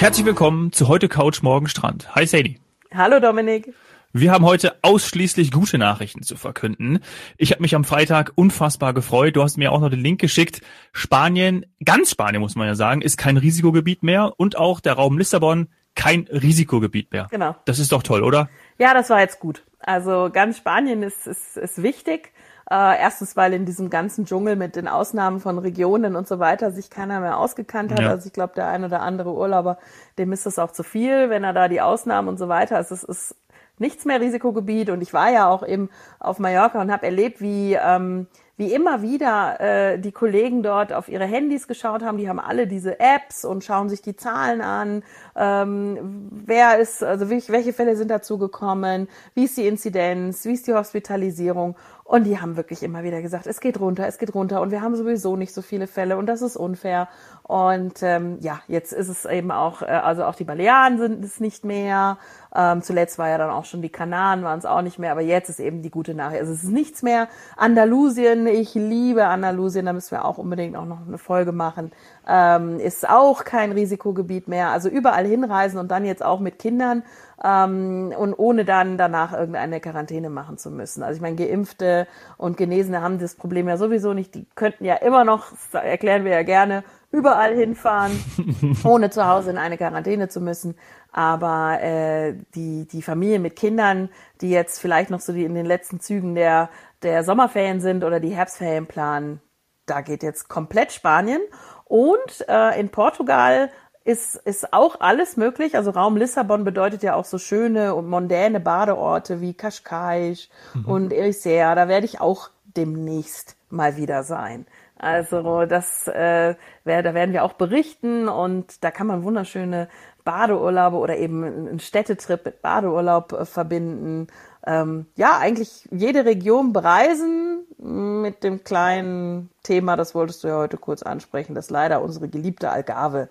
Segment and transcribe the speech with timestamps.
[0.00, 2.14] Herzlich willkommen zu heute Couch Morgen Strand.
[2.14, 2.58] Hi Sadie.
[2.90, 3.74] Hallo Dominik.
[4.14, 7.00] Wir haben heute ausschließlich gute Nachrichten zu verkünden.
[7.36, 9.36] Ich habe mich am Freitag unfassbar gefreut.
[9.36, 10.62] Du hast mir auch noch den Link geschickt.
[10.94, 15.18] Spanien, ganz Spanien muss man ja sagen, ist kein Risikogebiet mehr und auch der Raum
[15.18, 17.28] Lissabon kein Risikogebiet mehr.
[17.30, 17.54] Genau.
[17.66, 18.48] Das ist doch toll, oder?
[18.78, 19.64] Ja, das war jetzt gut.
[19.80, 22.32] Also ganz Spanien ist, ist, ist wichtig.
[22.70, 26.70] Äh, erstens, weil in diesem ganzen Dschungel mit den Ausnahmen von Regionen und so weiter
[26.70, 28.00] sich keiner mehr ausgekannt hat.
[28.00, 28.10] Ja.
[28.10, 29.78] Also ich glaube, der ein oder andere Urlauber,
[30.18, 32.76] dem ist das auch zu viel, wenn er da die Ausnahmen und so weiter.
[32.76, 33.34] Also es ist
[33.78, 34.90] nichts mehr Risikogebiet.
[34.90, 38.28] Und ich war ja auch eben auf Mallorca und habe erlebt, wie ähm,
[38.60, 42.18] wie immer wieder äh, die Kollegen dort auf ihre Handys geschaut haben.
[42.18, 45.02] Die haben alle diese Apps und schauen sich die Zahlen an.
[45.34, 49.08] Ähm, wer ist, also welche Fälle sind dazu gekommen?
[49.32, 50.44] Wie ist die Inzidenz?
[50.44, 51.74] Wie ist die Hospitalisierung?
[52.10, 54.82] Und die haben wirklich immer wieder gesagt, es geht runter, es geht runter und wir
[54.82, 57.06] haben sowieso nicht so viele Fälle und das ist unfair.
[57.44, 61.38] Und ähm, ja, jetzt ist es eben auch, äh, also auch die Balearen sind es
[61.38, 62.18] nicht mehr.
[62.52, 65.20] Ähm, zuletzt war ja dann auch schon die Kanaren, waren es auch nicht mehr, aber
[65.20, 66.40] jetzt ist eben die gute Nachricht.
[66.40, 67.28] Also es ist nichts mehr.
[67.56, 71.92] Andalusien, ich liebe Andalusien, da müssen wir auch unbedingt auch noch eine Folge machen.
[72.26, 74.70] Ähm, ist auch kein Risikogebiet mehr.
[74.70, 77.04] Also überall hinreisen und dann jetzt auch mit Kindern
[77.42, 81.02] ähm, und ohne dann danach irgendeine Quarantäne machen zu müssen.
[81.02, 84.34] Also ich meine, Geimpfte und Genesene haben das Problem ja sowieso nicht.
[84.34, 88.12] Die könnten ja immer noch, das erklären wir ja gerne, überall hinfahren,
[88.84, 90.76] ohne zu Hause in eine Quarantäne zu müssen.
[91.12, 95.66] Aber äh, die, die Familien mit Kindern, die jetzt vielleicht noch so die in den
[95.66, 96.70] letzten Zügen der,
[97.02, 99.40] der Sommerferien sind oder die Herbstferien planen,
[99.86, 101.40] da geht jetzt komplett Spanien.
[101.84, 103.70] Und äh, in Portugal
[104.10, 105.76] ist, ist auch alles möglich.
[105.76, 110.84] Also Raum Lissabon bedeutet ja auch so schöne und mondäne Badeorte wie Cascais mhm.
[110.84, 111.74] und Ericeira.
[111.74, 114.66] Da werde ich auch demnächst mal wieder sein.
[114.98, 116.54] Also das, äh,
[116.84, 119.88] wär, da werden wir auch berichten und da kann man wunderschöne
[120.24, 124.26] Badeurlaube oder eben einen Städtetrip mit Badeurlaub äh, verbinden.
[124.66, 130.76] Ähm, ja, eigentlich jede Region bereisen mit dem kleinen Thema, das wolltest du ja heute
[130.76, 133.30] kurz ansprechen, dass leider unsere geliebte Algarve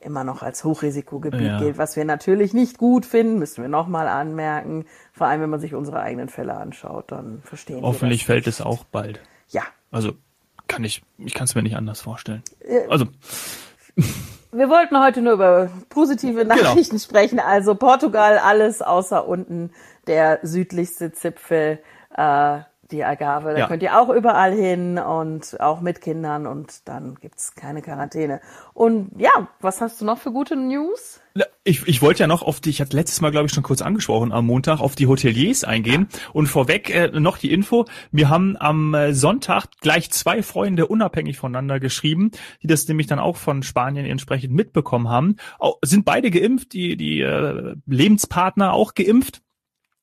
[0.00, 1.58] immer noch als Hochrisikogebiet ja.
[1.58, 4.86] gilt, was wir natürlich nicht gut finden, müssen wir nochmal anmerken.
[5.12, 8.46] Vor allem, wenn man sich unsere eigenen Fälle anschaut, dann verstehen Hoffentlich wir Hoffentlich fällt
[8.46, 9.20] es auch bald.
[9.48, 9.62] Ja.
[9.90, 10.12] Also
[10.68, 12.42] kann ich, ich kann es mir nicht anders vorstellen.
[12.60, 13.06] Äh, also.
[14.52, 16.56] Wir wollten heute nur über positive genau.
[16.56, 17.02] Nachrichten genau.
[17.02, 17.38] sprechen.
[17.38, 19.70] Also Portugal, alles außer unten
[20.06, 21.78] der südlichste Zipfel.
[22.16, 22.60] Äh,
[22.92, 23.52] die Agave.
[23.52, 23.66] Da ja.
[23.66, 28.40] könnt ihr auch überall hin und auch mit Kindern und dann gibt's keine Quarantäne.
[28.74, 31.20] Und ja, was hast du noch für gute News?
[31.62, 33.82] Ich, ich wollte ja noch auf die, ich hatte letztes Mal, glaube ich, schon kurz
[33.82, 36.08] angesprochen, am Montag auf die Hoteliers eingehen.
[36.32, 41.38] Und vorweg äh, noch die Info, wir haben am äh, Sonntag gleich zwei Freunde unabhängig
[41.38, 45.36] voneinander geschrieben, die das nämlich dann auch von Spanien entsprechend mitbekommen haben.
[45.58, 49.42] Auch, sind beide geimpft, die, die äh, Lebenspartner auch geimpft.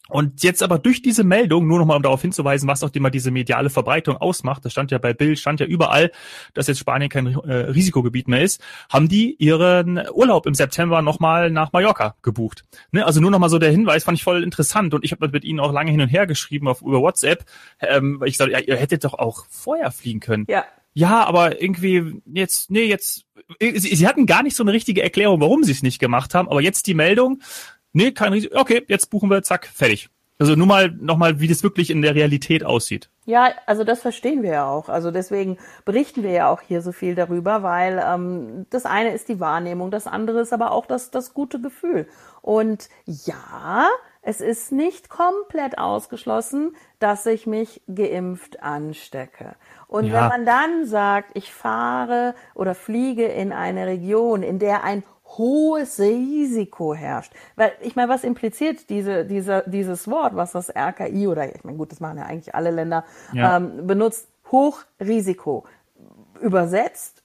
[0.10, 3.32] Und jetzt aber durch diese Meldung, nur nochmal um darauf hinzuweisen, was auch immer diese
[3.32, 6.12] mediale Verbreitung ausmacht, das stand ja bei Bild, stand ja überall,
[6.54, 11.52] dass jetzt Spanien kein äh, Risikogebiet mehr ist, haben die ihren Urlaub im September nochmal
[11.52, 12.64] nach Mallorca gebucht.
[12.92, 13.06] Ne?
[13.06, 15.60] Also nur nochmal so der Hinweis, fand ich voll interessant und ich habe mit ihnen
[15.60, 17.46] auch lange hin und her geschrieben auf über WhatsApp,
[17.82, 20.46] ähm, weil ich sagte, ja, ihr hättet doch auch vorher fliegen können.
[20.48, 20.66] Ja.
[20.94, 23.28] Ja, aber irgendwie jetzt, nee, jetzt,
[23.60, 26.50] sie, sie hatten gar nicht so eine richtige Erklärung, warum sie es nicht gemacht haben,
[26.50, 27.44] aber jetzt die Meldung,
[27.98, 30.10] nee, kein Risiko, okay, jetzt buchen wir, zack, fertig.
[30.40, 33.10] Also nur mal nochmal, wie das wirklich in der Realität aussieht.
[33.26, 34.88] Ja, also das verstehen wir ja auch.
[34.88, 39.30] Also deswegen berichten wir ja auch hier so viel darüber, weil ähm, das eine ist
[39.30, 42.08] die Wahrnehmung, das andere ist aber auch das, das gute Gefühl.
[42.44, 43.88] Und ja,
[44.22, 49.56] es ist nicht komplett ausgeschlossen, dass ich mich geimpft anstecke.
[49.88, 50.14] Und ja.
[50.14, 55.04] wenn man dann sagt, ich fahre oder fliege in eine Region, in der ein
[55.38, 57.34] hohes Risiko herrscht.
[57.56, 61.78] Weil ich meine, was impliziert diese, diese, dieses Wort, was das RKI oder ich meine,
[61.78, 63.04] gut, das machen ja eigentlich alle Länder,
[63.34, 63.58] ja.
[63.58, 65.66] ähm, benutzt, Hochrisiko.
[66.40, 67.24] Übersetzt,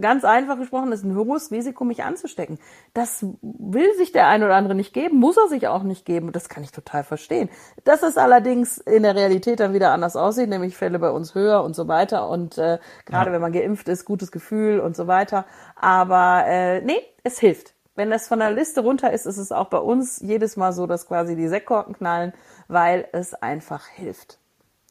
[0.00, 2.58] ganz einfach gesprochen, ist ein hohes Risiko, mich anzustecken.
[2.94, 6.32] Das will sich der ein oder andere nicht geben, muss er sich auch nicht geben.
[6.32, 7.48] Das kann ich total verstehen.
[7.84, 11.64] Dass es allerdings in der Realität dann wieder anders aussieht, nämlich Fälle bei uns höher
[11.64, 12.28] und so weiter.
[12.28, 13.34] Und äh, gerade ja.
[13.34, 15.46] wenn man geimpft ist, gutes Gefühl und so weiter.
[15.76, 17.74] Aber äh, nee, es hilft.
[17.94, 20.86] Wenn das von der Liste runter ist, ist es auch bei uns jedes Mal so,
[20.86, 22.32] dass quasi die Sektkorken knallen,
[22.68, 24.38] weil es einfach hilft.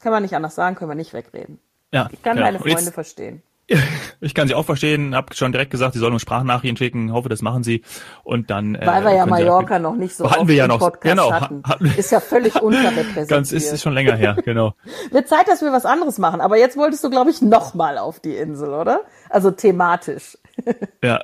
[0.02, 1.60] Kann man nicht anders sagen, können wir nicht wegreden.
[1.92, 2.48] Ja, ich kann genau.
[2.48, 3.42] meine Freunde verstehen.
[4.24, 7.28] Ich kann sie auch verstehen, habe schon direkt gesagt, sie sollen uns Sprachnachrichten schicken, hoffe,
[7.28, 7.82] das machen sie
[8.24, 11.02] und dann äh, Weil wir ja Mallorca noch nicht so hatten wir ja noch Podcast
[11.02, 11.64] genau, hatten.
[11.98, 13.30] Ist ja völlig unterrepräsentiert.
[13.30, 14.76] Ganz ist, ist schon länger her, genau.
[15.12, 17.98] Wird Zeit, dass wir was anderes machen, aber jetzt wolltest du glaube ich noch mal
[17.98, 19.02] auf die Insel, oder?
[19.32, 20.38] Also thematisch.
[21.04, 21.24] ja.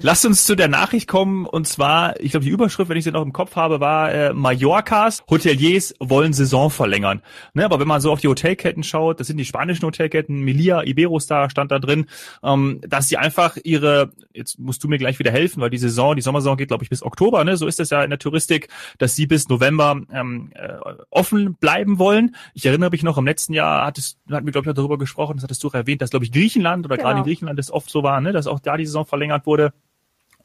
[0.00, 3.12] Lasst uns zu der Nachricht kommen und zwar, ich glaube die Überschrift, wenn ich sie
[3.12, 7.22] noch im Kopf habe, war äh, Mallorcas Hoteliers wollen Saison verlängern.
[7.54, 10.82] Ne, aber wenn man so auf die Hotelketten schaut, das sind die spanischen Hotelketten, Melia,
[10.82, 12.06] Iberostar stand da drin,
[12.42, 16.16] ähm, dass sie einfach ihre, jetzt musst du mir gleich wieder helfen, weil die Saison,
[16.16, 17.56] die Sommersaison geht glaube ich bis Oktober, ne?
[17.56, 18.68] so ist es ja in der Touristik,
[18.98, 20.74] dass sie bis November ähm, äh,
[21.10, 22.34] offen bleiben wollen.
[22.54, 25.44] Ich erinnere mich noch, im letzten Jahr hattest, hatten wir glaube ich darüber gesprochen, das
[25.44, 27.08] hattest du erwähnt, dass glaube ich Griechenland oder genau.
[27.08, 28.32] gerade in Griechenland es oft so war, ne?
[28.32, 29.72] dass auch da die Saison verlängert wurde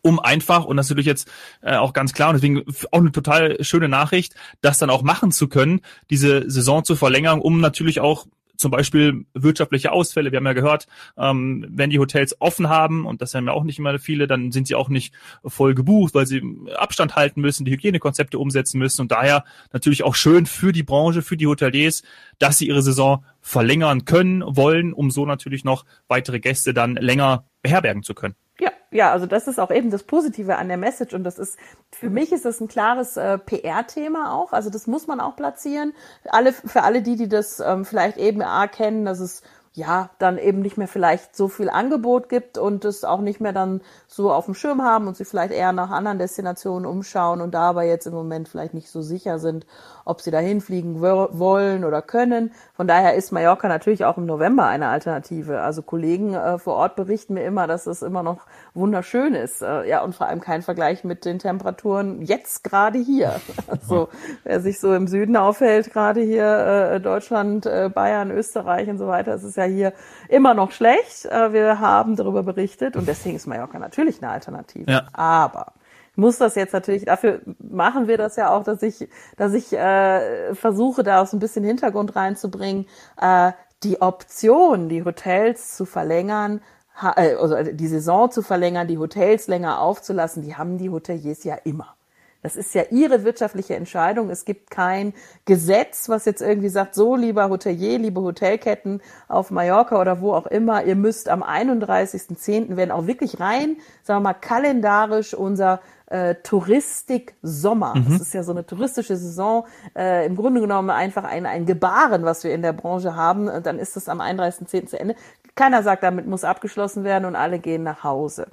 [0.04, 1.32] um einfach, und das ist natürlich jetzt
[1.62, 5.32] äh, auch ganz klar, und deswegen auch eine total schöne Nachricht, das dann auch machen
[5.32, 8.28] zu können, diese Saison zu verlängern, um natürlich auch
[8.63, 10.31] zum Beispiel wirtschaftliche Ausfälle.
[10.31, 10.88] Wir haben ja gehört,
[11.18, 14.51] ähm, wenn die Hotels offen haben, und das haben ja auch nicht immer viele, dann
[14.51, 15.13] sind sie auch nicht
[15.45, 16.42] voll gebucht, weil sie
[16.75, 19.01] Abstand halten müssen, die Hygienekonzepte umsetzen müssen.
[19.01, 19.44] Und daher
[19.74, 22.04] natürlich auch schön für die Branche, für die Hoteliers,
[22.39, 27.44] dass sie ihre Saison verlängern können, wollen, um so natürlich noch weitere Gäste dann länger
[27.63, 28.36] beherbergen zu können.
[28.60, 31.57] Ja, ja, also das ist auch eben das Positive an der Message und das ist
[31.89, 34.54] für mich ist das ein klares äh, PR-Thema auch.
[34.54, 35.94] Also das muss man auch platzieren.
[36.25, 39.42] Alle für alle die, die das ähm, vielleicht eben erkennen, dass es
[39.75, 43.54] ja, dann eben nicht mehr vielleicht so viel Angebot gibt und es auch nicht mehr
[43.54, 47.56] dann so auf dem Schirm haben und sich vielleicht eher nach anderen Destinationen umschauen und
[47.56, 49.66] da aber jetzt im Moment vielleicht nicht so sicher sind,
[50.06, 52.52] ob sie dahin fliegen wollen oder können.
[52.75, 55.62] Von daher ist Mallorca natürlich auch im November eine Alternative.
[55.62, 59.64] Also Kollegen äh, vor Ort berichten mir immer, dass es immer noch wunderschön ist.
[59.64, 63.40] Äh, ja, und vor allem kein Vergleich mit den Temperaturen jetzt gerade hier.
[63.68, 64.10] Also
[64.44, 69.08] wer sich so im Süden aufhält, gerade hier äh, Deutschland, äh, Bayern, Österreich und so
[69.08, 69.94] weiter, es ist ja hier
[70.30, 71.25] immer noch schlecht.
[71.25, 74.92] Äh, wir haben darüber berichtet und deswegen ist Mallorca natürlich eine Alternative.
[74.92, 75.07] Ja.
[75.13, 75.74] Aber
[76.15, 80.54] muss das jetzt natürlich, dafür machen wir das ja auch, dass ich, dass ich äh,
[80.54, 82.86] versuche, da auch so ein bisschen Hintergrund reinzubringen,
[83.19, 83.51] äh,
[83.83, 86.62] die Option, die Hotels zu verlängern,
[87.01, 91.56] äh, also die Saison zu verlängern, die Hotels länger aufzulassen, die haben die Hoteliers ja
[91.56, 91.95] immer.
[92.44, 94.30] Das ist ja ihre wirtschaftliche Entscheidung.
[94.30, 95.13] Es gibt kein
[95.45, 100.45] Gesetz, was jetzt irgendwie sagt, so lieber Hotelier, liebe Hotelketten auf Mallorca oder wo auch
[100.45, 106.36] immer, ihr müsst am 31.10., wenn auch wirklich rein, sagen wir mal, kalendarisch unser äh,
[106.36, 107.95] Touristik-Sommer.
[107.95, 108.06] Mhm.
[108.10, 109.66] Das ist ja so eine touristische Saison,
[109.96, 113.48] äh, im Grunde genommen einfach ein, ein Gebaren, was wir in der Branche haben.
[113.48, 114.88] Und dann ist es am 31.10.
[114.88, 115.16] zu Ende.
[115.56, 118.48] Keiner sagt, damit muss abgeschlossen werden und alle gehen nach Hause.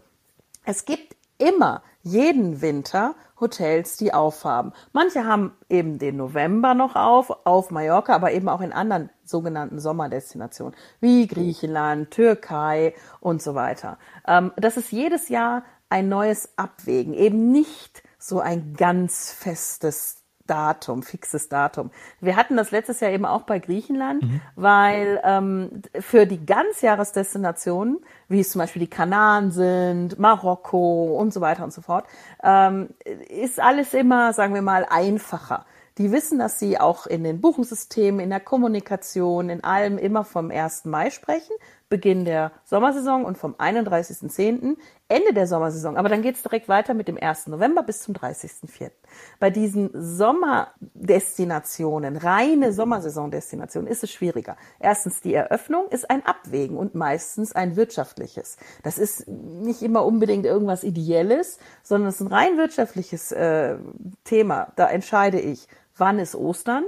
[0.65, 4.73] Es gibt immer jeden Winter Hotels, die aufhaben.
[4.93, 9.81] Manche haben eben den November noch auf, auf Mallorca, aber eben auch in anderen sogenannten
[9.81, 13.99] Sommerdestinationen, wie Griechenland, Türkei und so weiter.
[14.27, 20.20] Ähm, das ist jedes Jahr ein neues Abwägen, eben nicht so ein ganz festes
[20.51, 21.91] Datum, fixes Datum.
[22.21, 24.41] Wir hatten das letztes Jahr eben auch bei Griechenland, mhm.
[24.57, 31.41] weil ähm, für die Ganzjahresdestinationen, wie es zum Beispiel die Kanaren sind, Marokko und so
[31.41, 32.05] weiter und so fort,
[32.43, 32.89] ähm,
[33.29, 35.65] ist alles immer, sagen wir mal, einfacher.
[35.99, 40.51] Die wissen, dass sie auch in den Buchungssystemen, in der Kommunikation, in allem immer vom
[40.51, 40.87] 1.
[40.87, 41.55] Mai sprechen,
[41.91, 44.77] Beginn der Sommersaison und vom 31.10.
[45.09, 45.97] Ende der Sommersaison.
[45.97, 47.49] Aber dann geht es direkt weiter mit dem 1.
[47.49, 48.93] November bis zum 30.04.
[49.41, 54.57] Bei diesen Sommerdestinationen, reine Sommersaisondestinationen, ist es schwieriger.
[54.79, 58.57] Erstens, die Eröffnung ist ein Abwägen und meistens ein wirtschaftliches.
[58.85, 63.79] Das ist nicht immer unbedingt irgendwas Ideelles, sondern es ist ein rein wirtschaftliches äh,
[64.23, 64.73] Thema.
[64.77, 66.85] Da entscheide ich, wann ist Ostern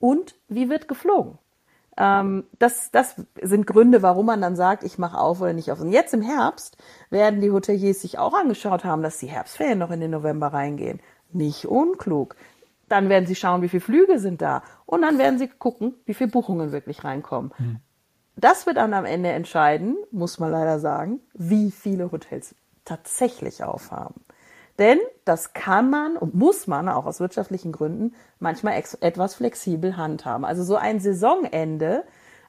[0.00, 1.38] und wie wird geflogen.
[2.00, 5.80] Ähm, das, das sind Gründe, warum man dann sagt, ich mache auf oder nicht auf.
[5.80, 6.78] Und jetzt im Herbst
[7.10, 11.00] werden die Hoteliers sich auch angeschaut haben, dass die Herbstferien noch in den November reingehen.
[11.30, 12.36] Nicht unklug.
[12.88, 14.62] Dann werden sie schauen, wie viele Flüge sind da.
[14.86, 17.52] Und dann werden sie gucken, wie viele Buchungen wirklich reinkommen.
[17.56, 17.80] Hm.
[18.34, 22.54] Das wird dann am Ende entscheiden, muss man leider sagen, wie viele Hotels
[22.86, 24.24] tatsächlich aufhaben.
[24.80, 30.46] Denn das kann man und muss man auch aus wirtschaftlichen Gründen manchmal etwas flexibel handhaben.
[30.46, 32.04] Also so ein Saisonende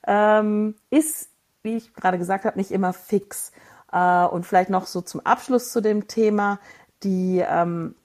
[0.07, 1.29] ähm, ist,
[1.61, 3.51] wie ich gerade gesagt habe, nicht immer fix.
[3.91, 6.59] Äh, und vielleicht noch so zum Abschluss zu dem Thema,
[7.03, 7.95] die, ähm,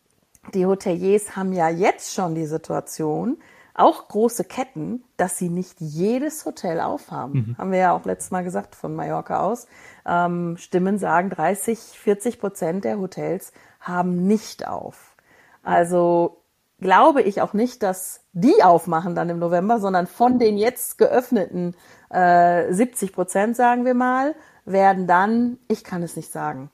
[0.52, 3.38] die Hoteliers haben ja jetzt schon die Situation,
[3.74, 7.32] auch große Ketten, dass sie nicht jedes Hotel aufhaben.
[7.50, 7.58] Mhm.
[7.58, 9.68] Haben wir ja auch letztes Mal gesagt von Mallorca aus.
[10.04, 13.52] Ähm, Stimmen sagen, 30, 40 Prozent der Hotels
[13.86, 15.14] haben nicht auf.
[15.62, 16.42] Also
[16.80, 21.74] glaube ich auch nicht, dass die aufmachen dann im November, sondern von den jetzt geöffneten
[22.10, 26.70] äh, 70 Prozent, sagen wir mal, werden dann, ich kann es nicht sagen.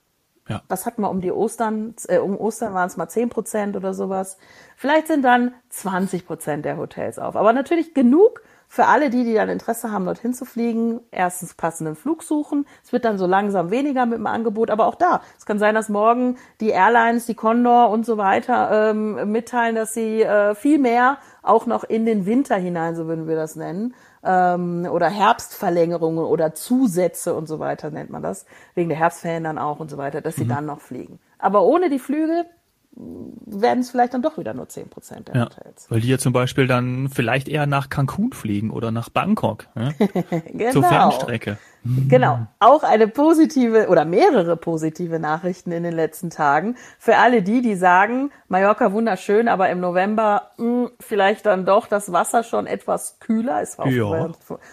[0.48, 0.62] Ja.
[0.68, 3.94] Was hatten wir um die Ostern, äh, um Ostern waren es mal 10 Prozent oder
[3.94, 4.38] sowas.
[4.76, 7.36] Vielleicht sind dann 20 Prozent der Hotels auf.
[7.36, 8.42] Aber natürlich genug,
[8.72, 12.64] für alle die, die dann Interesse haben, dorthin zu fliegen, erstens passenden Flug suchen.
[12.82, 15.20] Es wird dann so langsam weniger mit dem Angebot, aber auch da.
[15.36, 19.92] Es kann sein, dass morgen die Airlines, die Condor und so weiter ähm, mitteilen, dass
[19.92, 23.94] sie äh, viel mehr auch noch in den Winter hinein, so würden wir das nennen,
[24.24, 29.58] ähm, oder Herbstverlängerungen oder Zusätze und so weiter nennt man das, wegen der Herbstferien dann
[29.58, 30.48] auch und so weiter, dass sie mhm.
[30.48, 31.18] dann noch fliegen.
[31.38, 32.46] Aber ohne die Flüge
[32.94, 35.90] werden es vielleicht dann doch wieder nur zehn Prozent der ja, Hotels.
[35.90, 39.68] Weil die ja zum Beispiel dann vielleicht eher nach Cancun fliegen oder nach Bangkok.
[39.74, 39.92] Ja?
[40.52, 40.72] genau.
[40.72, 41.58] Zur Fernstrecke.
[41.84, 42.46] Genau.
[42.60, 46.76] Auch eine positive oder mehrere positive Nachrichten in den letzten Tagen.
[46.98, 51.88] Für alle die, die sagen, Mallorca wunderschön, aber im November mh, hm, vielleicht dann doch
[51.88, 54.30] das Wasser schon etwas kühler, ist ja.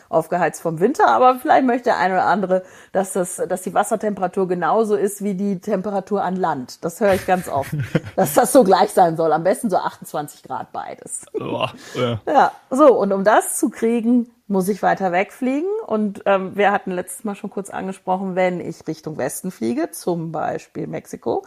[0.09, 4.47] aufgeheizt vom Winter, aber vielleicht möchte der eine oder andere, dass das, dass die Wassertemperatur
[4.47, 6.83] genauso ist wie die Temperatur an Land.
[6.83, 7.73] Das höre ich ganz oft.
[8.15, 9.33] dass das so gleich sein soll.
[9.33, 11.25] Am besten so 28 Grad beides.
[11.33, 12.21] Oh, ja.
[12.27, 15.70] ja, so, und um das zu kriegen, muss ich weiter wegfliegen.
[15.86, 20.32] Und ähm, wir hatten letztes Mal schon kurz angesprochen, wenn ich Richtung Westen fliege, zum
[20.32, 21.46] Beispiel Mexiko.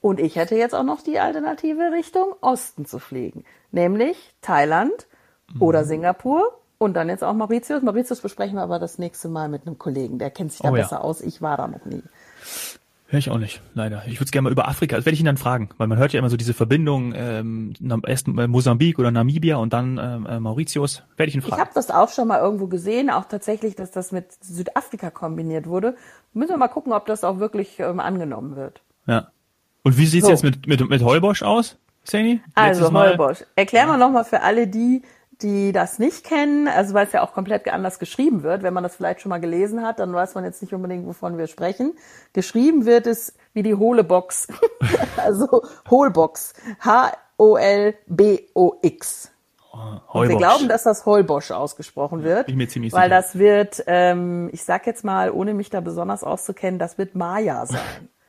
[0.00, 5.06] Und ich hätte jetzt auch noch die Alternative Richtung Osten zu fliegen, nämlich Thailand
[5.52, 5.62] mhm.
[5.62, 7.82] oder Singapur und dann jetzt auch Mauritius.
[7.82, 10.72] Mauritius besprechen wir aber das nächste Mal mit einem Kollegen, der kennt sich da oh,
[10.72, 11.02] besser ja.
[11.02, 11.22] aus.
[11.22, 12.02] Ich war da noch nie.
[13.14, 14.02] Hör ich auch nicht, leider.
[14.08, 15.98] Ich würde es gerne mal über Afrika, das werde ich ihn dann fragen, weil man
[15.98, 17.72] hört ja immer so diese Verbindung, ähm,
[18.08, 21.04] erst Mosambik oder Namibia und dann ähm, äh, Mauritius.
[21.16, 21.54] Werde ich ihn fragen.
[21.54, 25.68] Ich habe das auch schon mal irgendwo gesehen, auch tatsächlich, dass das mit Südafrika kombiniert
[25.68, 25.94] wurde.
[26.32, 28.82] Müssen wir mal gucken, ob das auch wirklich ähm, angenommen wird.
[29.06, 29.28] Ja.
[29.84, 30.32] Und wie sieht's so.
[30.32, 32.40] jetzt mit, mit, mit Heubosch aus, Sani?
[32.56, 33.44] Also Heubosch.
[33.54, 35.02] Erklär mal nochmal für alle die,
[35.42, 38.82] die das nicht kennen, also weil es ja auch komplett anders geschrieben wird, wenn man
[38.82, 41.94] das vielleicht schon mal gelesen hat, dann weiß man jetzt nicht unbedingt, wovon wir sprechen.
[42.32, 44.48] Geschrieben wird es wie die hohle Box,
[45.16, 48.00] also Holbox, H-O-L-B-O-X.
[50.12, 53.16] Oh, wir glauben, dass das Holbosch ausgesprochen wird, Bin mir ziemlich weil sicher.
[53.16, 57.66] das wird, ähm, ich sag jetzt mal, ohne mich da besonders auszukennen, das wird Maya
[57.66, 57.80] sein.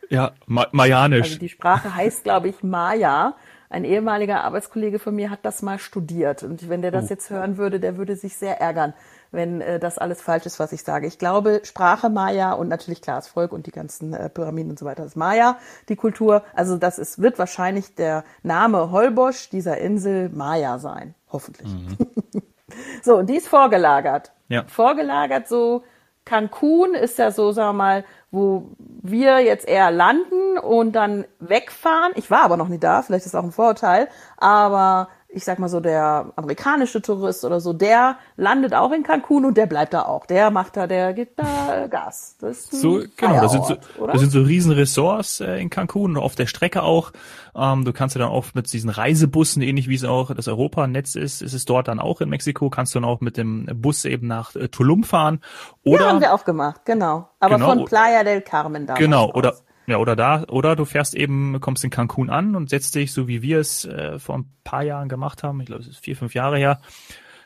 [0.09, 1.27] Ja, Ma Mayanisch.
[1.27, 3.35] Also die Sprache heißt, glaube ich, Maya
[3.75, 6.43] ein ehemaliger Arbeitskollege von mir hat das mal studiert.
[6.43, 7.09] Und wenn der das oh.
[7.09, 8.93] jetzt hören würde, der würde sich sehr ärgern,
[9.31, 11.07] wenn äh, das alles falsch ist, was ich sage.
[11.07, 14.79] Ich glaube, Sprache Maya und natürlich klar das Volk und die ganzen äh, Pyramiden und
[14.79, 15.57] so weiter ist Maya,
[15.89, 16.43] die Kultur.
[16.53, 21.13] Also das ist, wird wahrscheinlich der Name Holbosch dieser Insel Maya sein.
[21.29, 21.67] Hoffentlich.
[21.67, 21.97] Mhm.
[23.03, 24.31] so, und die ist vorgelagert.
[24.47, 24.63] Ja.
[24.67, 25.83] Vorgelagert so,
[26.23, 32.11] Cancun ist ja so, sagen wir mal, wo wir jetzt eher landen und dann wegfahren.
[32.15, 35.67] Ich war aber noch nie da, vielleicht ist auch ein Vorurteil, aber ich sag mal
[35.67, 40.03] so, der amerikanische Tourist oder so, der landet auch in Cancun und der bleibt da
[40.03, 40.25] auch.
[40.25, 42.37] Der macht da, der gibt da Gas.
[42.39, 43.75] Das ist so, genau, das sind so,
[44.07, 47.11] das sind so riesen Ressorts äh, in Cancun, auf der Strecke auch.
[47.53, 51.15] Ähm, du kannst ja dann auch mit diesen Reisebussen, ähnlich wie es auch das Europanetz
[51.15, 54.05] ist, ist es dort dann auch in Mexiko, kannst du dann auch mit dem Bus
[54.05, 55.41] eben nach äh, Tulum fahren.
[55.83, 57.29] Oder, ja, haben wir auch gemacht, genau.
[57.41, 58.99] Aber genau, von Playa del Carmen damals.
[58.99, 59.55] Genau, oder,
[59.87, 63.27] ja, oder da, oder du fährst eben, kommst in Cancun an und setzt dich, so
[63.27, 66.15] wie wir es äh, vor ein paar Jahren gemacht haben, ich glaube, es ist vier,
[66.15, 66.79] fünf Jahre her,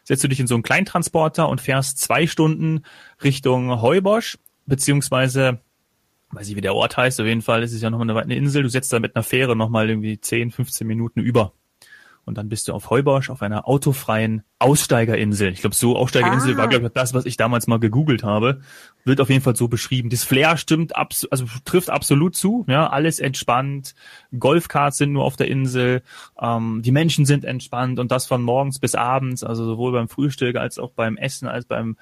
[0.03, 2.83] setzt du dich in so einen Kleintransporter und fährst zwei Stunden
[3.23, 5.59] Richtung Heubosch, beziehungsweise,
[6.31, 8.63] weiß ich, wie der Ort heißt, auf jeden Fall ist es ja nochmal eine Insel,
[8.63, 11.53] du setzt da mit einer Fähre nochmal irgendwie 10, 15 Minuten über
[12.29, 15.51] und dann bist du auf Heubosch auf einer autofreien Aussteigerinsel.
[15.51, 16.57] Ich glaube, so Aussteigerinsel ah.
[16.57, 18.61] war, glaube ich, das, was ich damals mal gegoogelt habe.
[19.03, 20.11] Wird auf jeden Fall so beschrieben.
[20.11, 22.65] Das Flair stimmt, abs also trifft absolut zu.
[22.67, 23.95] Ja, alles entspannt.
[24.37, 26.03] Golfkarts sind nur auf der Insel.
[26.39, 29.43] Ähm, die Menschen sind entspannt und das von morgens bis abends.
[29.43, 31.97] Also sowohl beim Frühstück als auch beim Essen als beim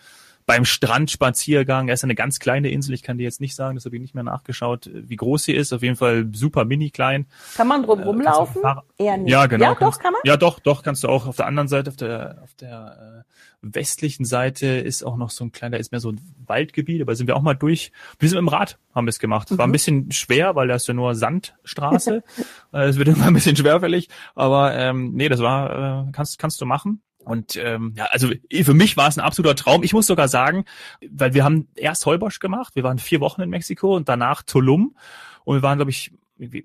[0.47, 1.89] beim Strandspaziergang.
[1.89, 2.93] Er ist eine ganz kleine Insel.
[2.93, 5.51] Ich kann dir jetzt nicht sagen, das habe ich nicht mehr nachgeschaut, wie groß sie
[5.51, 5.73] ist.
[5.73, 7.27] Auf jeden Fall super mini klein.
[7.55, 8.61] Kann man drum äh, rumlaufen?
[8.97, 9.29] Eher nicht.
[9.29, 9.65] Ja, genau.
[9.65, 10.21] Ja, kannst, doch, kann man?
[10.23, 11.27] Ja, doch, doch, kannst du auch.
[11.27, 13.25] Auf der anderen Seite, auf der, auf der
[13.61, 17.13] äh, westlichen Seite ist auch noch so ein kleiner, ist mehr so ein Waldgebiet, aber
[17.15, 17.91] sind wir auch mal durch.
[18.17, 19.51] Wir sind im Rad, haben wir es gemacht.
[19.51, 19.57] Mhm.
[19.57, 19.73] War ein mhm.
[19.73, 22.23] bisschen schwer, weil da ist ja nur Sandstraße.
[22.73, 24.09] Äh, es wird immer ein bisschen schwerfällig.
[24.35, 27.01] Aber ähm, nee, das war, äh, kannst, kannst du machen.
[27.27, 28.29] Und ähm, ja, also
[28.63, 29.83] für mich war es ein absoluter Traum.
[29.83, 30.63] Ich muss sogar sagen,
[31.09, 34.95] weil wir haben erst Heubosch gemacht, wir waren vier Wochen in Mexiko und danach Tulum.
[35.43, 36.13] Und wir waren, glaube ich,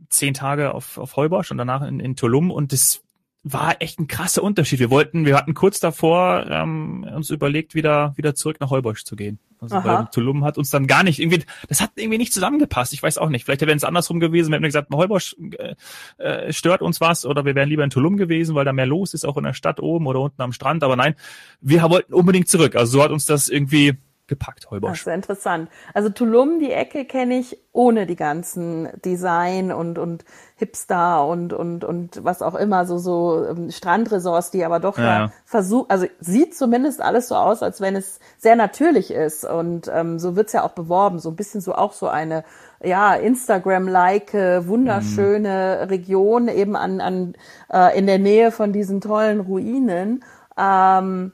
[0.09, 2.51] zehn Tage auf, auf Heubosch und danach in, in Tulum.
[2.53, 3.03] Und das
[3.45, 4.79] war echt ein krasser Unterschied.
[4.79, 9.17] Wir wollten, wir hatten kurz davor ähm, uns überlegt, wieder wieder zurück nach Heubosch zu
[9.17, 9.39] gehen.
[9.61, 10.03] Also Aha.
[10.03, 12.93] bei Tulum hat uns dann gar nicht irgendwie, das hat irgendwie nicht zusammengepasst.
[12.93, 13.45] Ich weiß auch nicht.
[13.45, 15.75] Vielleicht wäre es andersrum gewesen, wir hätten gesagt, Heubosch äh,
[16.19, 19.15] äh, stört uns was oder wir wären lieber in Tulum gewesen, weil da mehr los
[19.15, 20.83] ist, auch in der Stadt oben oder unten am Strand.
[20.83, 21.15] Aber nein,
[21.61, 22.75] wir wollten unbedingt zurück.
[22.77, 23.95] Also so hat uns das irgendwie
[24.33, 25.05] gepackt, Holbosch.
[25.05, 25.71] Das ist interessant.
[25.93, 30.25] Also Tulum, die Ecke kenne ich ohne die ganzen Design und, und
[30.57, 35.05] Hipster und, und, und was auch immer, so, so ähm, Strandresorts, die aber doch ja,
[35.05, 39.45] ja versuchen, also sieht zumindest alles so aus, als wenn es sehr natürlich ist.
[39.45, 42.43] Und ähm, so wird's ja auch beworben, so ein bisschen so auch so eine
[42.83, 45.89] ja, Instagram-like, wunderschöne mhm.
[45.89, 47.35] Region eben an, an
[47.71, 50.25] äh, in der Nähe von diesen tollen Ruinen.
[50.57, 51.33] Ähm,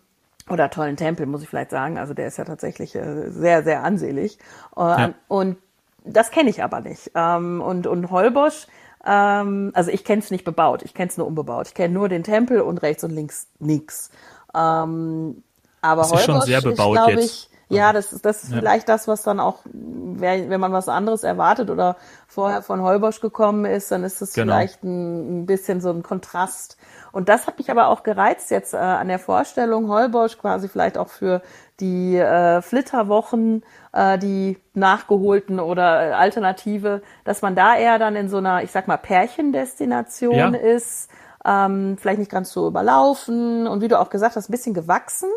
[0.51, 1.99] oder tollen Tempel, muss ich vielleicht sagen.
[1.99, 4.39] Also der ist ja tatsächlich äh, sehr, sehr ansehlich.
[4.77, 5.15] Äh, ja.
[5.29, 5.57] Und
[6.05, 7.11] das kenne ich aber nicht.
[7.15, 8.67] Ähm, und, und Holbosch,
[9.07, 11.69] ähm, also ich kenne es nicht bebaut, ich kenne es nur unbebaut.
[11.69, 14.11] Ich kenne nur den Tempel und rechts und links nix.
[14.55, 15.43] Ähm,
[15.81, 17.25] aber das Holbosch ist schon sehr bebaut ist, jetzt.
[17.25, 18.59] Ich, ja, das ist, das ist ja.
[18.59, 21.97] vielleicht das, was dann auch, wenn man was anderes erwartet oder
[22.27, 24.55] vorher von Holbosch gekommen ist, dann ist das genau.
[24.55, 26.79] vielleicht ein, ein, bisschen so ein Kontrast.
[27.13, 30.97] Und das hat mich aber auch gereizt jetzt äh, an der Vorstellung Holbosch quasi vielleicht
[30.97, 31.43] auch für
[31.81, 38.39] die äh, Flitterwochen, äh, die nachgeholten oder Alternative, dass man da eher dann in so
[38.39, 40.49] einer, ich sag mal, Pärchendestination ja.
[40.49, 41.11] ist,
[41.45, 45.29] ähm, vielleicht nicht ganz so überlaufen und wie du auch gesagt hast, ein bisschen gewachsen,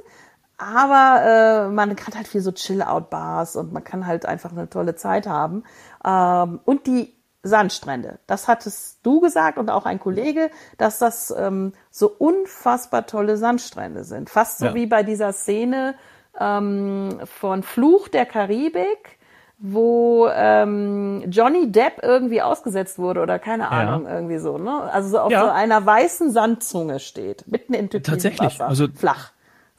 [0.61, 4.95] aber äh, man kann halt viel so Chill-Out-Bars und man kann halt einfach eine tolle
[4.95, 5.63] Zeit haben.
[6.05, 11.73] Ähm, und die Sandstrände, das hattest du gesagt und auch ein Kollege, dass das ähm,
[11.89, 14.29] so unfassbar tolle Sandstrände sind.
[14.29, 14.73] Fast so ja.
[14.75, 15.95] wie bei dieser Szene
[16.39, 19.17] ähm, von Fluch der Karibik,
[19.57, 24.13] wo ähm, Johnny Depp irgendwie ausgesetzt wurde oder keine Ahnung, ja.
[24.13, 24.83] irgendwie so, ne?
[24.91, 25.41] Also so auf ja.
[25.45, 29.31] so einer weißen Sandzunge steht, mitten in Tatsächlich, Wasser, also flach.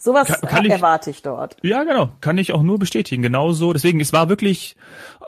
[0.04, 1.56] Sowas kann, kann ich, erwarte ich dort.
[1.62, 2.11] Ja, genau.
[2.21, 3.23] Kann ich auch nur bestätigen.
[3.23, 3.73] Genauso.
[3.73, 4.75] Deswegen, es war wirklich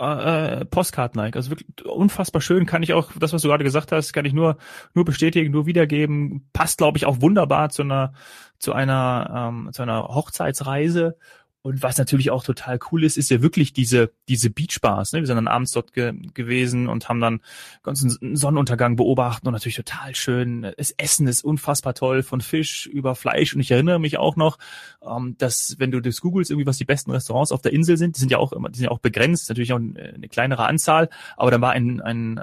[0.00, 1.36] äh, äh Postcard-like.
[1.36, 2.66] Also wirklich unfassbar schön.
[2.66, 4.56] Kann ich auch, das, was du gerade gesagt hast, kann ich nur,
[4.92, 6.48] nur bestätigen, nur wiedergeben.
[6.52, 8.14] Passt, glaube ich, auch wunderbar zu einer,
[8.58, 11.18] zu einer, ähm, zu einer Hochzeitsreise.
[11.64, 15.14] Und was natürlich auch total cool ist, ist ja wirklich diese, diese Beachbars.
[15.14, 15.20] Ne?
[15.20, 17.40] Wir sind dann abends dort ge gewesen und haben dann
[17.82, 20.70] ganzen Sonnenuntergang beobachtet und natürlich total schön.
[20.76, 23.54] Das Essen ist unfassbar toll, von Fisch über Fleisch.
[23.54, 24.58] Und ich erinnere mich auch noch,
[25.00, 28.16] ähm, dass wenn du das googelst, irgendwie was die besten Restaurants auf der Insel sind,
[28.16, 31.08] die sind ja auch immer, die sind ja auch begrenzt, natürlich auch eine kleinere Anzahl,
[31.34, 32.40] aber da war ein, ein, äh,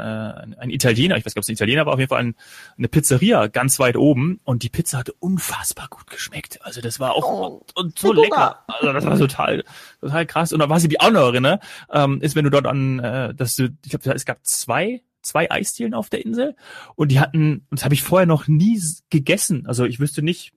[0.58, 2.36] ein Italiener, ich weiß gar nicht, ob es ein Italiener war, auf jeden Fall ein,
[2.76, 6.58] eine Pizzeria ganz weit oben und die Pizza hatte unfassbar gut geschmeckt.
[6.64, 8.64] Also das war auch oh, und, und so lecker.
[8.66, 9.64] Also das war total,
[10.00, 10.54] total krass.
[10.54, 11.60] Und da was ich mich auch noch erinnere,
[11.92, 15.52] ähm, ist, wenn du dort an, äh, dass du, ich glaube, es gab zwei zwei
[15.52, 16.56] Eisdielen auf der Insel
[16.96, 19.66] und die hatten, das habe ich vorher noch nie gegessen.
[19.68, 20.54] Also ich wüsste nicht,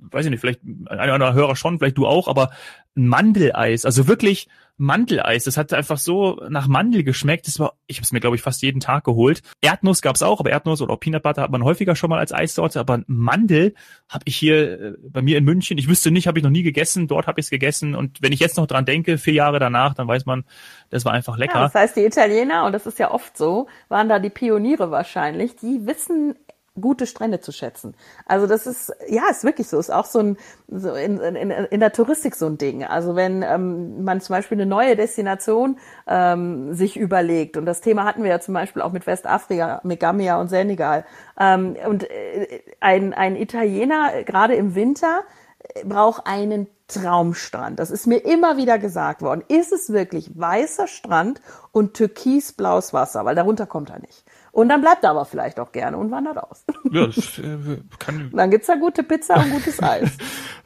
[0.00, 2.50] weiß ich nicht, vielleicht ein oder andere Hörer schon, vielleicht du auch, aber
[2.96, 7.46] ein Mandeleis, also wirklich Mandeleis, das hat einfach so nach Mandel geschmeckt.
[7.46, 9.42] Das war, ich habe es mir glaube ich fast jeden Tag geholt.
[9.60, 12.32] Erdnuss gab's auch, aber Erdnuss oder auch Peanut Butter hat man häufiger schon mal als
[12.32, 13.74] Eissorte, aber Mandel
[14.08, 16.62] habe ich hier äh, bei mir in München, ich wüsste nicht, habe ich noch nie
[16.62, 19.58] gegessen, dort habe ich es gegessen und wenn ich jetzt noch dran denke, vier Jahre
[19.58, 20.44] danach, dann weiß man,
[20.90, 21.56] das war einfach lecker.
[21.56, 24.90] Ja, das heißt, die Italiener, und das ist ja oft so, waren da die Pioniere
[24.90, 26.36] wahrscheinlich, die wissen
[26.80, 27.94] gute Strände zu schätzen.
[28.26, 29.78] Also das ist, ja, ist wirklich so.
[29.78, 30.36] Ist auch so ein,
[30.68, 32.84] so in, in, in der Touristik so ein Ding.
[32.84, 38.04] Also wenn ähm, man zum Beispiel eine neue Destination ähm, sich überlegt, und das Thema
[38.04, 41.04] hatten wir ja zum Beispiel auch mit Westafrika, mit Gambia und Senegal,
[41.38, 45.22] ähm, und äh, ein, ein Italiener, äh, gerade im Winter,
[45.58, 47.78] äh, braucht einen Traumstrand.
[47.78, 49.44] Das ist mir immer wieder gesagt worden.
[49.48, 53.24] Ist es wirklich weißer Strand und türkisblaues Wasser?
[53.26, 54.24] Weil darunter kommt er nicht.
[54.52, 56.64] Und dann bleibt er aber vielleicht auch gerne und wandert aus.
[56.90, 58.30] Ja, das äh, kann.
[58.32, 60.16] dann gibt's da gute Pizza und gutes Eis.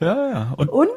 [0.00, 0.54] ja, ja.
[0.56, 0.88] Und, und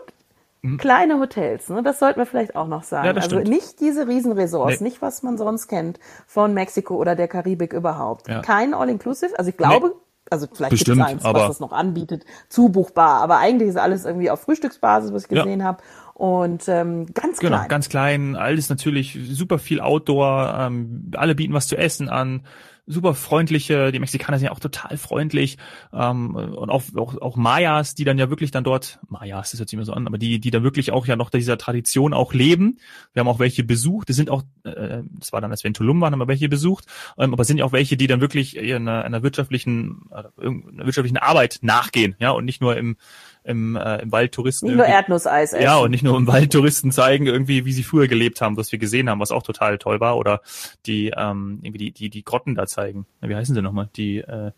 [0.66, 0.78] hm?
[0.78, 1.84] kleine Hotels, ne?
[1.84, 3.08] Das sollten wir vielleicht auch noch sagen.
[3.08, 3.48] Ja, also stimmt.
[3.48, 4.90] nicht diese Riesenresorts, nee.
[4.90, 8.28] nicht was man sonst kennt von Mexiko oder der Karibik überhaupt.
[8.28, 8.42] Ja.
[8.42, 9.38] Kein All-Inclusive.
[9.38, 9.94] Also ich glaube, nee.
[10.32, 13.22] also vielleicht gibt es eins, was das noch anbietet, zubuchbar.
[13.22, 15.66] Aber eigentlich ist alles irgendwie auf Frühstücksbasis, was ich gesehen ja.
[15.66, 15.84] habe.
[16.16, 17.62] Und ähm, ganz genau, klein.
[17.62, 18.36] Genau, ganz klein.
[18.36, 20.56] Alles natürlich super viel Outdoor.
[20.60, 22.42] Ähm, alle bieten was zu essen an
[22.88, 25.58] super freundliche, die Mexikaner sind ja auch total freundlich
[25.94, 29.70] ähm, und auch, auch, auch Mayas, die dann ja wirklich dann dort, Mayas, das hört
[29.70, 32.34] sich immer so an, aber die, die dann wirklich auch ja noch dieser Tradition auch
[32.34, 32.78] leben.
[33.14, 35.74] Wir haben auch welche besucht, das sind auch, äh, das war dann, als wir in
[35.74, 36.86] Tulum waren, haben wir welche besucht,
[37.18, 41.18] ähm, aber sind ja auch welche, die dann wirklich einer, einer wirtschaftlichen, äh, einer wirtschaftlichen
[41.18, 42.98] Arbeit nachgehen, ja, und nicht nur im
[43.46, 44.66] im, äh, im Wald Touristen.
[44.68, 45.64] Nicht nur Erdnusseis essen.
[45.64, 48.72] Ja, und nicht nur im Wald Touristen zeigen irgendwie, wie sie früher gelebt haben, was
[48.72, 50.18] wir gesehen haben, was auch total toll war.
[50.18, 50.42] Oder
[50.86, 53.06] die, ähm, irgendwie die, die, die Grotten da zeigen.
[53.22, 53.90] Wie heißen sie nochmal?
[53.96, 54.52] Die, äh,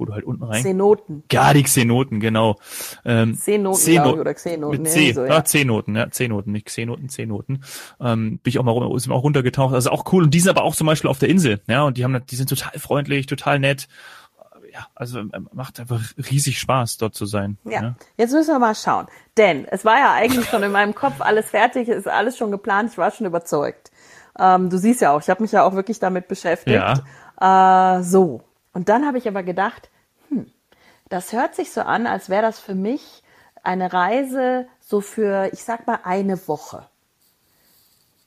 [0.00, 0.62] wo du halt unten rein.
[0.62, 1.22] Xenoten.
[1.30, 2.58] Ja, die Xenoten, genau.
[3.04, 4.82] Ähm, Xenoten, Xeno oder Xenoten.
[4.82, 5.34] Mit C, so, ja.
[5.34, 7.62] ja, Xenoten, ja, Xenoten, nicht Xenoten, Xenoten.
[8.00, 9.74] Ähm, bin ich auch mal sind auch runtergetaucht.
[9.74, 10.24] Also auch cool.
[10.24, 12.36] Und die sind aber auch zum Beispiel auf der Insel, ja, und die haben, die
[12.36, 13.88] sind total freundlich, total nett
[14.72, 17.58] ja, also ähm, macht einfach riesig Spaß, dort zu sein.
[17.64, 17.82] Ja.
[17.82, 17.94] ja.
[18.16, 19.06] Jetzt müssen wir mal schauen.
[19.36, 22.90] Denn es war ja eigentlich schon in meinem Kopf alles fertig, ist alles schon geplant,
[22.92, 23.90] ich war schon überzeugt.
[24.38, 26.82] Ähm, du siehst ja auch, ich habe mich ja auch wirklich damit beschäftigt.
[27.40, 27.98] Ja.
[27.98, 28.42] Äh, so.
[28.72, 29.90] Und dann habe ich aber gedacht,
[30.28, 30.50] hm,
[31.08, 33.22] das hört sich so an, als wäre das für mich
[33.62, 36.86] eine Reise so für, ich sag mal, eine Woche.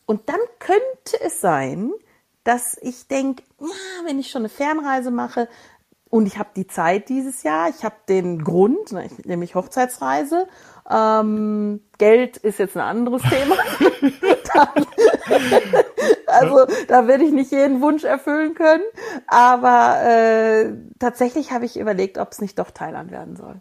[0.06, 1.92] Und dann könnte es sein,
[2.44, 5.48] dass ich denke, ja, wenn ich schon eine Fernreise mache
[6.14, 10.48] und ich habe die Zeit dieses Jahr, ich habe den Grund, ne, nämlich Hochzeitsreise,
[10.88, 13.56] ähm, Geld ist jetzt ein anderes Thema.
[16.28, 18.84] also da werde ich nicht jeden Wunsch erfüllen können,
[19.26, 23.60] aber äh, tatsächlich habe ich überlegt, ob es nicht doch Thailand werden soll.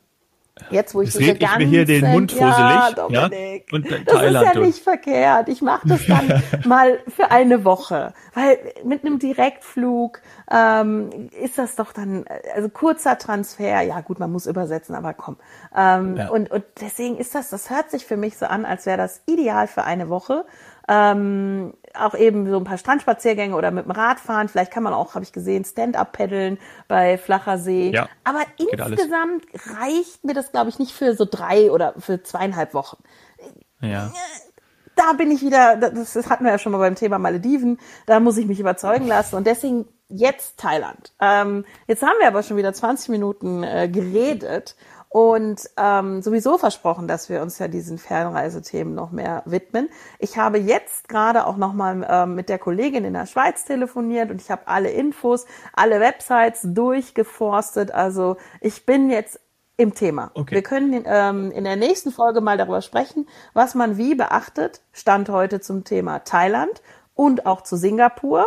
[0.70, 2.52] Jetzt, wo ich diese ganzen, ich mir hier den Mund fusselig.
[2.52, 3.76] Ja, Dominik, ja?
[3.76, 5.48] Und das Thailand ist ja nicht verkehrt.
[5.48, 11.74] Ich mache das dann mal für eine Woche, weil mit einem Direktflug ähm, ist das
[11.76, 13.80] doch dann also kurzer Transfer.
[13.80, 15.38] Ja, gut, man muss übersetzen, aber komm.
[15.74, 16.28] Ähm, ja.
[16.28, 19.22] und, und deswegen ist das, das hört sich für mich so an, als wäre das
[19.26, 20.44] ideal für eine Woche.
[20.88, 24.48] Ähm, auch eben so ein paar Strandspaziergänge oder mit dem Rad fahren.
[24.48, 27.90] Vielleicht kann man auch, habe ich gesehen, Stand-up paddeln bei flacher See.
[27.90, 29.78] Ja, Aber insgesamt alles.
[29.78, 33.02] reicht mir das, glaube ich, nicht für so drei oder für zweieinhalb Wochen.
[33.80, 34.12] Ja.
[34.94, 38.20] Da bin ich wieder, das, das hatten wir ja schon mal beim Thema Malediven, da
[38.20, 41.12] muss ich mich überzeugen lassen und deswegen jetzt Thailand.
[41.20, 44.76] Ähm, jetzt haben wir aber schon wieder 20 Minuten äh, geredet
[45.12, 49.90] und ähm, sowieso versprochen, dass wir uns ja diesen Fernreisethemen noch mehr widmen.
[50.18, 54.30] Ich habe jetzt gerade auch noch mal ähm, mit der Kollegin in der Schweiz telefoniert
[54.30, 55.44] und ich habe alle Infos,
[55.74, 57.92] alle Websites durchgeforstet.
[57.92, 59.38] Also ich bin jetzt
[59.76, 60.30] im Thema.
[60.32, 60.54] Okay.
[60.54, 64.80] Wir können ähm, in der nächsten Folge mal darüber sprechen, was man wie beachtet.
[64.92, 66.80] Stand heute zum Thema Thailand
[67.14, 68.46] und auch zu Singapur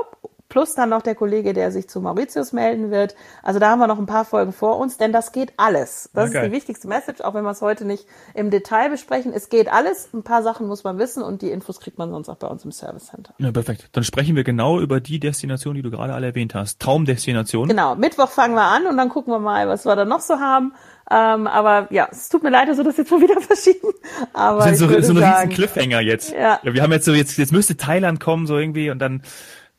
[0.56, 3.14] plus dann noch der Kollege, der sich zu Mauritius melden wird.
[3.44, 6.10] Also da haben wir noch ein paar Folgen vor uns, denn das geht alles.
[6.14, 6.38] Das okay.
[6.38, 9.34] ist die wichtigste Message, auch wenn wir es heute nicht im Detail besprechen.
[9.34, 10.08] Es geht alles.
[10.14, 12.64] Ein paar Sachen muss man wissen und die Infos kriegt man sonst auch bei uns
[12.64, 13.34] im Service Center.
[13.38, 13.90] Ja, perfekt.
[13.92, 16.80] Dann sprechen wir genau über die Destination, die du gerade alle erwähnt hast.
[16.80, 17.68] Traumdestination.
[17.68, 17.96] Genau.
[17.96, 20.72] Mittwoch fangen wir an und dann gucken wir mal, was wir da noch so haben.
[21.12, 23.90] Ähm, aber ja, es tut mir leid, dass wir das jetzt mal wieder verschieben.
[24.32, 26.32] Aber das sind so, so ein riesen Cliffhanger jetzt.
[26.32, 26.62] Ja.
[26.64, 26.74] ja.
[26.74, 29.22] Wir haben jetzt so, jetzt, jetzt müsste Thailand kommen, so irgendwie und dann,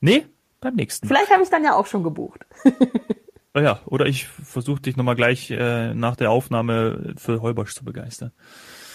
[0.01, 0.27] nee,
[0.67, 1.07] beim nächsten.
[1.07, 2.47] Vielleicht habe ich dann ja auch schon gebucht.
[3.57, 8.33] ja, oder ich versuche dich nochmal gleich äh, nach der Aufnahme für Heubosch zu begeistern.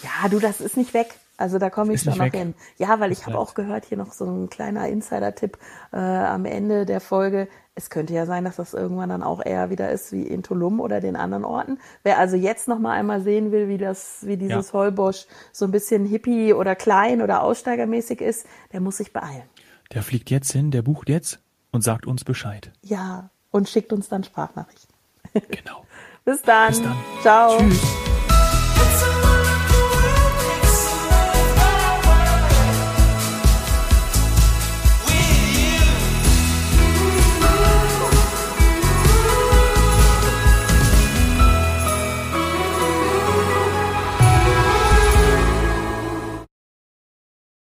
[0.04, 1.16] Ja, du, das ist nicht weg.
[1.38, 2.36] Also da komme ich schon noch weg.
[2.36, 2.54] hin.
[2.78, 5.58] Ja, weil ich habe auch gehört, hier noch so ein kleiner Insider-Tipp
[5.92, 7.48] äh, am Ende der Folge.
[7.74, 10.80] Es könnte ja sein, dass das irgendwann dann auch eher wieder ist wie in Tulum
[10.80, 11.80] oder den anderen Orten.
[12.04, 14.74] Wer also jetzt noch mal einmal sehen will, wie das, wie dieses ja.
[14.74, 19.50] Heubosch so ein bisschen hippie oder klein oder aussteigermäßig ist, der muss sich beeilen.
[19.94, 21.40] Der fliegt jetzt hin, der bucht jetzt
[21.72, 22.72] und sagt uns Bescheid.
[22.84, 24.94] Ja, und schickt uns dann Sprachnachrichten.
[25.34, 25.86] Genau.
[26.26, 26.70] Bis dann.
[26.70, 26.98] Bis dann.
[27.22, 27.58] Ciao.
[27.58, 28.01] Tschüss.